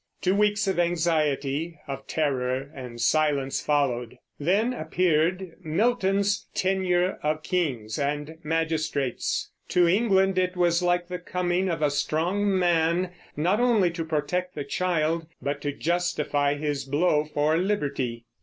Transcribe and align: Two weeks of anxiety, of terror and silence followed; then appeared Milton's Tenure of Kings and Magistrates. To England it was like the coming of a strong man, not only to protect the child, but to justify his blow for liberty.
Two 0.19 0.33
weeks 0.33 0.67
of 0.67 0.79
anxiety, 0.79 1.79
of 1.87 2.07
terror 2.07 2.71
and 2.73 2.99
silence 2.99 3.61
followed; 3.61 4.17
then 4.39 4.73
appeared 4.73 5.51
Milton's 5.63 6.47
Tenure 6.55 7.19
of 7.21 7.43
Kings 7.43 7.99
and 7.99 8.39
Magistrates. 8.41 9.51
To 9.67 9.87
England 9.87 10.39
it 10.39 10.57
was 10.57 10.81
like 10.81 11.07
the 11.07 11.19
coming 11.19 11.69
of 11.69 11.83
a 11.83 11.91
strong 11.91 12.57
man, 12.57 13.11
not 13.37 13.59
only 13.59 13.91
to 13.91 14.03
protect 14.03 14.55
the 14.55 14.63
child, 14.63 15.27
but 15.39 15.61
to 15.61 15.71
justify 15.71 16.55
his 16.55 16.83
blow 16.83 17.23
for 17.23 17.55
liberty. 17.57 18.25